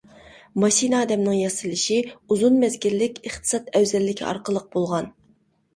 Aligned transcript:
ماشىنا 0.61 1.01
ئادەمنىڭ 1.03 1.35
ياسىلىشى 1.39 1.99
ئۇزۇن 2.15 2.59
مەزگىللىك 2.65 3.21
ئىقتىساد 3.29 3.71
ئەۋزەللىكى 3.77 4.29
ئارقىلىق 4.33 4.69
بولغان. 4.77 5.17